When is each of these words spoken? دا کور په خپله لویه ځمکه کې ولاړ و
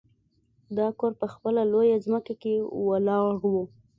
دا 0.77 0.87
کور 0.99 1.13
په 1.21 1.27
خپله 1.33 1.61
لویه 1.71 1.97
ځمکه 2.05 2.33
کې 2.41 2.53
ولاړ 2.87 3.31
و 3.51 3.53